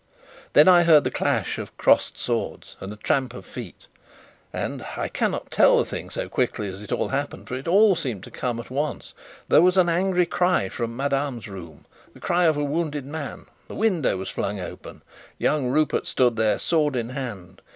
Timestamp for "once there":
8.71-9.61